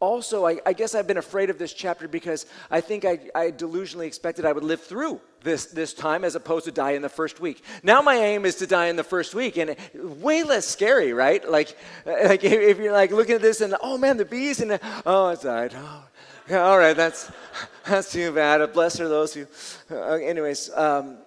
[0.00, 3.50] Also, I, I, guess I've been afraid of this chapter because I think I, I,
[3.50, 7.08] delusionally expected I would live through this, this time as opposed to die in the
[7.08, 7.64] first week.
[7.82, 9.74] Now my aim is to die in the first week, and
[10.22, 11.48] way less scary, right?
[11.48, 15.30] Like, like if you're like looking at this and oh man, the bees and oh,
[15.30, 15.74] it died.
[15.76, 16.04] Oh,
[16.52, 17.30] all right, that's
[17.84, 18.72] that's too bad.
[18.72, 19.46] Bless are those who.
[19.90, 21.18] Uh, anyways, um,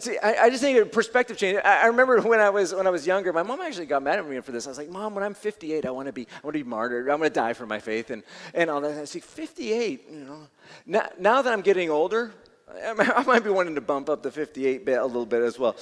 [0.00, 1.60] See, I, I, just think a perspective change.
[1.64, 4.18] I, I, remember when I was when I was younger, my mom actually got mad
[4.18, 4.66] at me for this.
[4.66, 6.68] I was like, "Mom, when I'm 58, I want to be I want to be
[6.68, 7.08] martyred.
[7.08, 8.98] I'm going to die for my faith." And and all that.
[8.98, 10.06] I see, 58.
[10.10, 10.38] You know,
[10.84, 12.32] now, now that I'm getting older,
[12.84, 15.76] I might be wanting to bump up the 58 bit a little bit as well.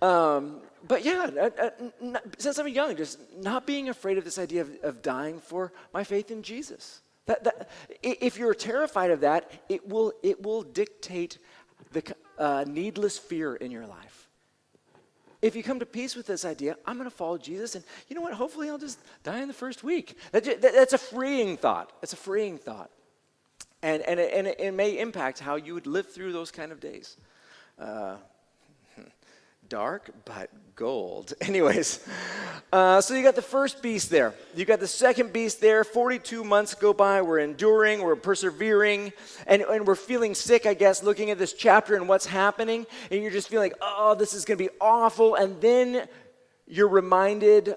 [0.00, 4.62] Um, but yeah, uh, uh, since I'm young, just not being afraid of this idea
[4.62, 7.02] of, of dying for my faith in Jesus.
[7.26, 7.70] That, that,
[8.02, 11.38] if you're terrified of that, it will, it will dictate
[11.92, 12.02] the
[12.38, 14.28] uh, needless fear in your life.
[15.42, 18.16] If you come to peace with this idea, I'm going to follow Jesus, and you
[18.16, 18.32] know what?
[18.32, 20.16] Hopefully, I'll just die in the first week.
[20.32, 21.92] That, that, that's a freeing thought.
[22.02, 22.90] It's a freeing thought.
[23.82, 26.72] And, and, it, and it, it, may impact how you would live through those kind
[26.72, 27.18] of days.
[27.78, 28.16] Uh,
[29.68, 31.34] dark, but gold.
[31.40, 32.06] Anyways,
[32.72, 34.34] uh, so you got the first beast there.
[34.54, 35.84] You got the second beast there.
[35.84, 37.22] 42 months go by.
[37.22, 39.12] We're enduring, we're persevering,
[39.46, 42.86] and, and we're feeling sick, I guess, looking at this chapter and what's happening.
[43.10, 45.36] And you're just feeling like, oh, this is going to be awful.
[45.36, 46.08] And then
[46.66, 47.74] you're reminded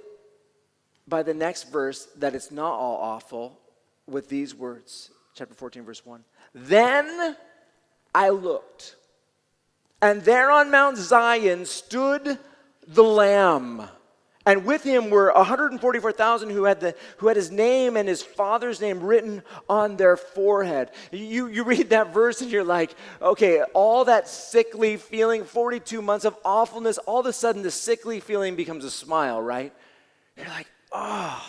[1.08, 3.60] by the next verse that it's not all awful
[4.08, 5.12] with these words.
[5.34, 6.24] Chapter 14, verse 1.
[6.54, 7.36] Then
[8.16, 8.96] I looked
[10.02, 12.38] and there on Mount Zion stood
[12.88, 13.90] the Lamb.
[14.48, 18.80] And with him were 144,000 who had, the, who had his name and his father's
[18.80, 20.92] name written on their forehead.
[21.12, 26.24] You, you read that verse and you're like, okay, all that sickly feeling, 42 months
[26.24, 29.74] of awfulness, all of a sudden the sickly feeling becomes a smile, right?
[30.38, 31.46] You're like, oh,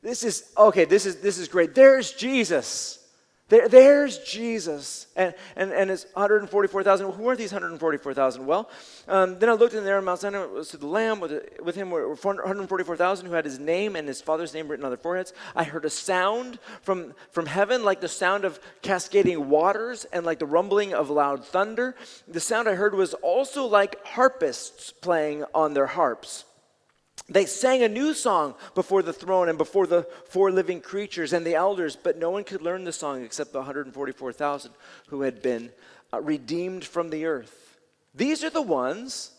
[0.00, 1.74] this is, okay, this is, this is great.
[1.74, 3.05] There's Jesus.
[3.48, 5.06] There, there's Jesus.
[5.14, 7.12] And, and, and it's 144,000.
[7.12, 8.44] Who are these 144,000?
[8.44, 8.68] Well,
[9.06, 11.20] um, then I looked in there, and Mount Sinai was to the Lamb.
[11.20, 14.90] With, with him were 144,000 who had his name and his father's name written on
[14.90, 15.32] their foreheads.
[15.54, 20.40] I heard a sound from, from heaven, like the sound of cascading waters and like
[20.40, 21.94] the rumbling of loud thunder.
[22.26, 26.46] The sound I heard was also like harpists playing on their harps.
[27.28, 31.44] They sang a new song before the throne and before the four living creatures and
[31.44, 34.70] the elders, but no one could learn the song except the 144,000
[35.08, 35.72] who had been
[36.12, 37.78] uh, redeemed from the earth.
[38.14, 39.32] These are the ones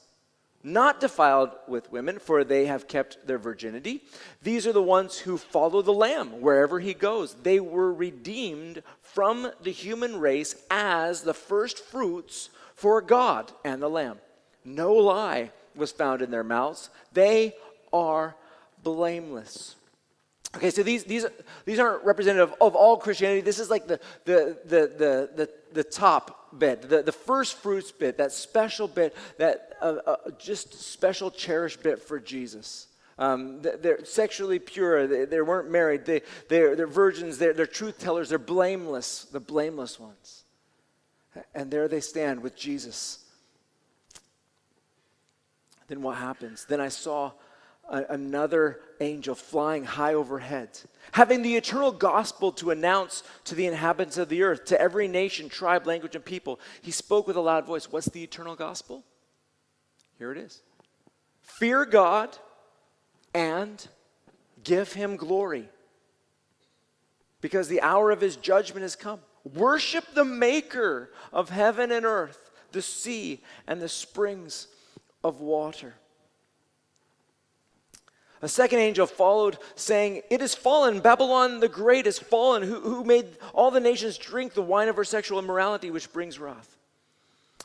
[0.64, 4.04] not defiled with women, for they have kept their virginity.
[4.42, 7.36] These are the ones who follow the Lamb wherever he goes.
[7.36, 13.90] They were redeemed from the human race as the first fruits for God and the
[13.90, 14.18] Lamb.
[14.66, 16.90] No lie was found in their mouths.
[17.14, 17.54] They
[17.92, 18.36] are
[18.84, 19.76] blameless.
[20.56, 21.26] Okay, so these, these,
[21.66, 23.42] these aren't representative of all Christianity.
[23.42, 27.92] This is like the, the, the, the, the, the top bit, the, the first fruits
[27.92, 32.88] bit, that special bit, that uh, uh, just special cherished bit for Jesus.
[33.20, 35.08] Um, they're sexually pure.
[35.08, 36.06] They, they weren't married.
[36.06, 37.38] They, they're, they're virgins.
[37.38, 38.30] They're, they're truth tellers.
[38.30, 40.44] They're blameless, the blameless ones.
[41.54, 43.20] And there they stand with Jesus.
[45.88, 46.66] Then what happens?
[46.66, 47.32] Then I saw
[47.90, 50.70] a, another angel flying high overhead,
[51.12, 55.50] having the eternal gospel to announce to the inhabitants of the earth, to every nation,
[55.50, 56.60] tribe, language, and people.
[56.82, 57.92] He spoke with a loud voice.
[57.92, 59.04] What's the eternal gospel?
[60.18, 60.62] Here it is
[61.42, 62.38] Fear God
[63.34, 63.88] and
[64.64, 65.70] give him glory,
[67.42, 69.20] because the hour of his judgment has come.
[69.44, 74.68] Worship the maker of heaven and earth, the sea, and the springs
[75.24, 75.96] of water.
[78.42, 83.04] A second angel followed, saying, It is fallen, Babylon the Great is fallen, who, who
[83.04, 86.78] made all the nations drink the wine of her sexual immorality, which brings wrath.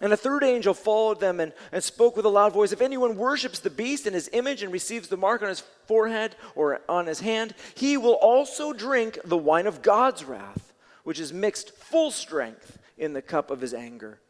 [0.00, 3.16] And a third angel followed them and, and spoke with a loud voice If anyone
[3.16, 7.06] worships the beast in his image and receives the mark on his forehead or on
[7.06, 10.72] his hand, he will also drink the wine of God's wrath,
[11.04, 14.20] which is mixed full strength in the cup of his anger.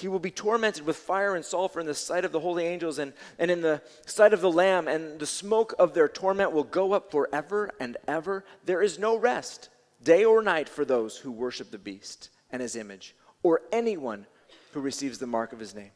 [0.00, 2.98] He will be tormented with fire and sulfur in the sight of the holy angels
[2.98, 6.64] and, and in the sight of the Lamb, and the smoke of their torment will
[6.64, 8.44] go up forever and ever.
[8.64, 9.68] There is no rest,
[10.02, 14.26] day or night, for those who worship the beast and his image, or anyone
[14.72, 15.90] who receives the mark of his name.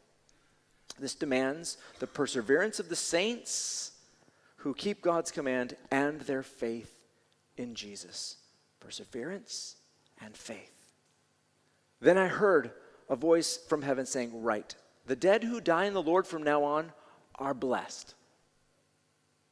[0.98, 3.92] This demands the perseverance of the saints
[4.56, 6.94] who keep God's command and their faith
[7.56, 8.36] in Jesus.
[8.80, 9.76] Perseverance
[10.20, 10.70] and faith.
[12.00, 12.72] Then I heard
[13.08, 14.76] a voice from heaven saying, Write,
[15.06, 16.92] the dead who die in the Lord from now on
[17.36, 18.14] are blessed.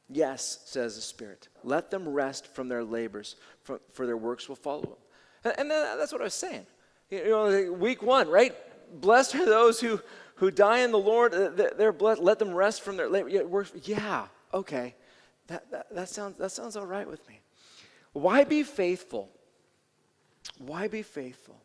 [0.09, 1.47] Yes, says the Spirit.
[1.63, 4.97] Let them rest from their labors, for, for their works will follow them.
[5.43, 6.65] And, and that's what I was saying.
[7.09, 8.55] You know, week one, right?
[9.01, 9.99] Blessed are those who,
[10.35, 11.31] who die in the Lord.
[11.77, 12.21] They're blessed.
[12.21, 13.29] Let them rest from their labor.
[13.83, 14.95] Yeah, okay.
[15.47, 17.41] That, that, that, sounds, that sounds all right with me.
[18.13, 19.29] Why be faithful?
[20.59, 21.62] Why be faithful?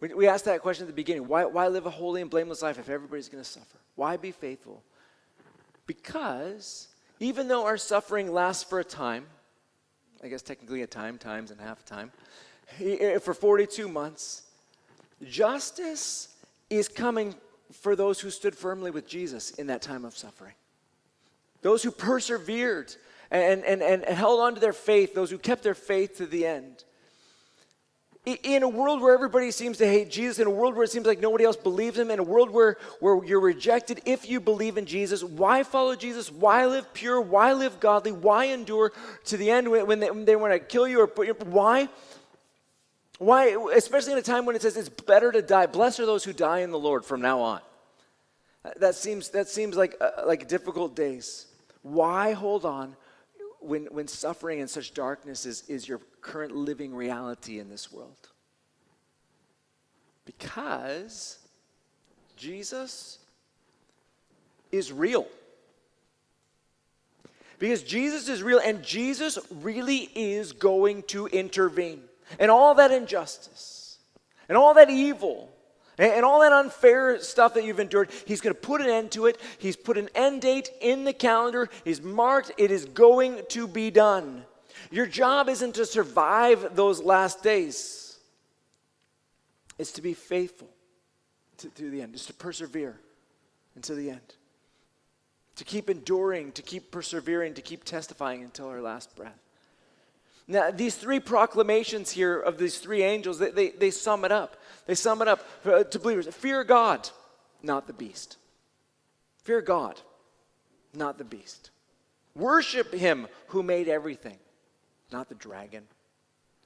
[0.00, 1.28] We, we asked that question at the beginning.
[1.28, 3.78] Why, why live a holy and blameless life if everybody's going to suffer?
[3.94, 4.82] Why be faithful?
[5.86, 6.88] Because
[7.20, 9.26] even though our suffering lasts for a time,
[10.22, 12.10] I guess technically a time, times and half a time,
[13.20, 14.42] for 42 months,
[15.24, 16.36] justice
[16.70, 17.34] is coming
[17.72, 20.54] for those who stood firmly with Jesus in that time of suffering.
[21.62, 22.94] Those who persevered
[23.30, 26.46] and, and, and held on to their faith, those who kept their faith to the
[26.46, 26.84] end.
[28.26, 31.06] In a world where everybody seems to hate Jesus, in a world where it seems
[31.06, 34.76] like nobody else believes him, in a world where, where you're rejected if you believe
[34.76, 36.30] in Jesus, why follow Jesus?
[36.30, 37.18] Why live pure?
[37.18, 38.12] Why live godly?
[38.12, 38.92] Why endure
[39.24, 41.34] to the end when they, when they want to kill you or put you?
[41.46, 41.88] Why?
[43.16, 45.64] Why, especially in a time when it says it's better to die.
[45.64, 47.60] Blessed are those who die in the Lord from now on.
[48.76, 51.46] That seems, that seems like, uh, like difficult days.
[51.80, 52.96] Why hold on
[53.60, 58.28] when, when suffering and such darkness is, is your current living reality in this world?
[60.24, 61.38] Because
[62.36, 63.18] Jesus
[64.72, 65.26] is real.
[67.58, 72.02] Because Jesus is real and Jesus really is going to intervene.
[72.38, 73.98] And all that injustice
[74.48, 75.52] and all that evil
[76.00, 79.26] and, all that unfair stuff that you've endured, he's going to put an end to
[79.26, 79.38] it.
[79.58, 81.68] He's put an end date in the calendar.
[81.84, 84.44] He's marked, it is going to be done.
[84.90, 88.18] Your job isn't to survive those last days,
[89.78, 90.68] it's to be faithful
[91.58, 92.98] to, to the end, it's to persevere
[93.76, 94.34] until the end.
[95.56, 99.38] To keep enduring, to keep persevering, to keep testifying until our last breath.
[100.50, 104.56] Now, these three proclamations here of these three angels, they, they, they sum it up.
[104.84, 107.08] They sum it up uh, to believers fear God,
[107.62, 108.36] not the beast.
[109.44, 110.00] Fear God,
[110.92, 111.70] not the beast.
[112.34, 114.38] Worship him who made everything,
[115.12, 115.84] not the dragon,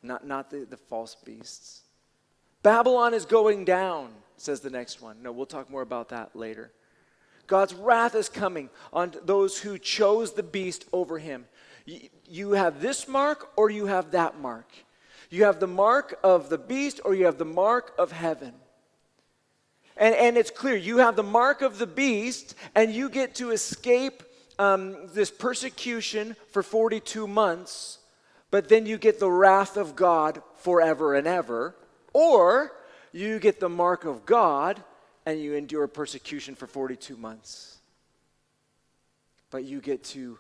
[0.03, 1.83] not, not the, the false beasts.
[2.63, 4.09] Babylon is going down,
[4.39, 5.23] says the next one.
[5.23, 6.73] No, we'll talk more about that later.
[7.47, 11.45] God's wrath is coming on those who chose the beast over him.
[11.87, 14.71] You have this mark or you have that mark.
[15.31, 18.55] You have the mark of the beast or you have the mark of heaven.
[19.97, 23.51] And, and it's clear you have the mark of the beast and you get to
[23.51, 24.23] escape
[24.59, 27.99] um, this persecution for 42 months,
[28.51, 31.75] but then you get the wrath of God forever and ever.
[32.13, 32.73] Or
[33.13, 34.83] you get the mark of God
[35.27, 37.79] and you endure persecution for 42 months.
[39.51, 40.39] But you get to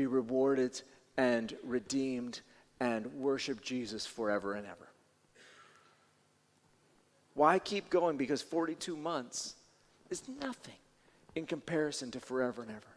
[0.00, 0.80] be rewarded
[1.18, 2.40] and redeemed
[2.80, 4.88] and worship Jesus forever and ever.
[7.34, 8.16] Why keep going?
[8.16, 9.56] Because 42 months
[10.08, 10.80] is nothing
[11.34, 12.94] in comparison to forever and ever.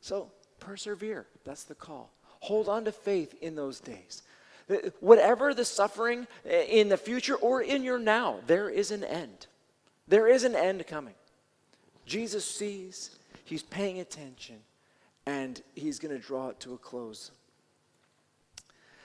[0.00, 0.30] So
[0.60, 1.26] persevere.
[1.44, 2.10] That's the call.
[2.38, 4.22] Hold on to faith in those days.
[4.70, 9.02] Uh, whatever the suffering uh, in the future or in your now, there is an
[9.02, 9.48] end.
[10.06, 11.14] There is an end coming.
[12.06, 14.58] Jesus sees, he's paying attention,
[15.26, 17.30] and he's going to draw it to a close.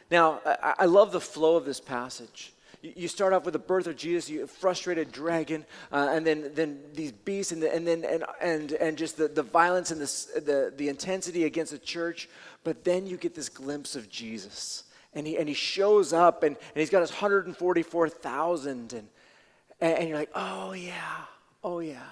[0.09, 2.53] Now, I, I, love the flow of this passage.
[2.81, 6.79] You, start off with the birth of Jesus, you frustrated dragon, uh, and then, then
[6.93, 10.41] these beasts, and, the, and then and, and, and just the, the violence and the,
[10.41, 12.29] the, the intensity against the church.
[12.63, 14.83] But then you get this glimpse of Jesus.
[15.13, 19.07] And he, and he shows up, and, and he's got his 144,000, and,
[19.81, 20.93] and you're like, oh, yeah,
[21.63, 22.03] oh, yeah.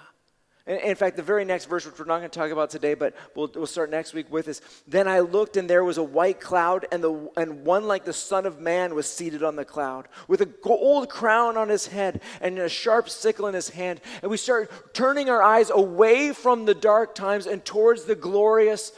[0.67, 3.13] In fact, the very next verse, which we're not going to talk about today, but
[3.35, 6.39] we'll, we'll start next week with, is Then I looked, and there was a white
[6.39, 10.07] cloud, and, the, and one like the Son of Man was seated on the cloud,
[10.27, 14.01] with a gold crown on his head and a sharp sickle in his hand.
[14.23, 18.91] And we start turning our eyes away from the dark times and towards the glorious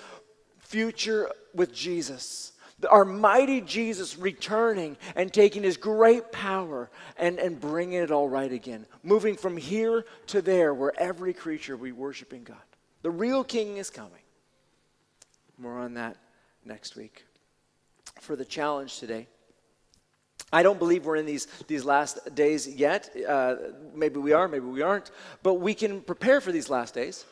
[0.59, 2.53] future with Jesus
[2.89, 8.51] our mighty Jesus returning and taking his great power and, and bringing it all right
[8.51, 12.57] again, moving from here to there where every creature be worshiping God.
[13.01, 14.11] The real king is coming.
[15.57, 16.17] More on that
[16.65, 17.25] next week.
[18.21, 19.28] For the challenge today,
[20.53, 23.09] I don't believe we're in these, these last days yet.
[23.28, 23.55] Uh,
[23.93, 25.11] maybe we are, maybe we aren't.
[25.41, 27.25] But we can prepare for these last days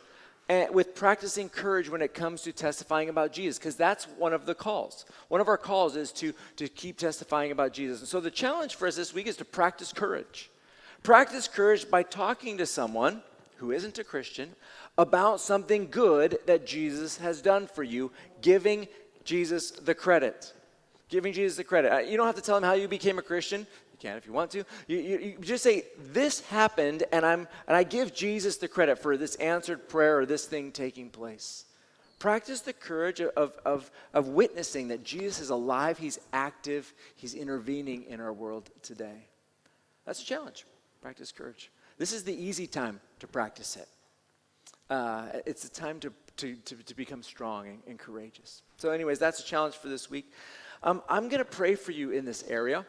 [0.47, 4.45] and with practicing courage when it comes to testifying about Jesus, because that's one of
[4.45, 5.05] the calls.
[5.27, 8.01] One of our calls is to, to keep testifying about Jesus.
[8.01, 10.51] And so the challenge for us this week is to practice courage.
[11.01, 13.23] Practice courage by talking to someone
[13.57, 14.51] who isn't a Christian
[14.97, 18.87] about something good that Jesus has done for you, giving
[19.23, 20.53] Jesus the credit.
[21.09, 21.91] Giving Jesus the credit.
[21.91, 23.67] Uh, You don't have to tell him how you became a Christian.
[24.05, 24.63] Can if you want to.
[24.87, 28.99] You, you, you just say, This happened, and, I'm, and I give Jesus the credit
[28.99, 31.65] for this answered prayer or this thing taking place.
[32.19, 33.31] Practice the courage of,
[33.65, 39.25] of, of witnessing that Jesus is alive, He's active, He's intervening in our world today.
[40.05, 40.65] That's a challenge.
[41.01, 41.71] Practice courage.
[41.97, 43.87] This is the easy time to practice it.
[44.87, 48.61] Uh, it's a time to, to, to, to become strong and, and courageous.
[48.77, 50.31] So, anyways, that's a challenge for this week.
[50.83, 52.85] Um, I'm going to pray for you in this area.